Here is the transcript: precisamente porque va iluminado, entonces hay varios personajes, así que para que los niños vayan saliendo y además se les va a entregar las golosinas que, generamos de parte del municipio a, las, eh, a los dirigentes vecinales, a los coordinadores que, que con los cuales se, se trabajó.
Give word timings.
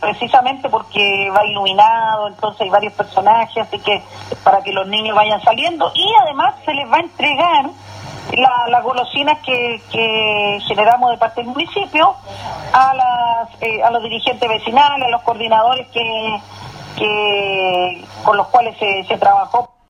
precisamente 0.00 0.68
porque 0.68 1.28
va 1.30 1.44
iluminado, 1.44 2.28
entonces 2.28 2.60
hay 2.60 2.70
varios 2.70 2.92
personajes, 2.92 3.66
así 3.66 3.80
que 3.80 4.00
para 4.44 4.62
que 4.62 4.72
los 4.72 4.86
niños 4.86 5.16
vayan 5.16 5.42
saliendo 5.42 5.90
y 5.92 6.08
además 6.22 6.54
se 6.64 6.72
les 6.72 6.88
va 6.88 6.98
a 6.98 7.00
entregar 7.00 7.66
las 8.68 8.84
golosinas 8.84 9.38
que, 9.40 10.60
generamos 10.68 11.10
de 11.10 11.18
parte 11.18 11.40
del 11.42 11.50
municipio 11.50 12.14
a, 12.72 12.94
las, 12.94 13.60
eh, 13.60 13.82
a 13.82 13.90
los 13.90 14.00
dirigentes 14.04 14.48
vecinales, 14.48 15.04
a 15.04 15.10
los 15.10 15.22
coordinadores 15.22 15.88
que, 15.88 16.40
que 16.96 18.04
con 18.22 18.36
los 18.36 18.46
cuales 18.48 18.78
se, 18.78 19.02
se 19.02 19.18
trabajó. 19.18 19.77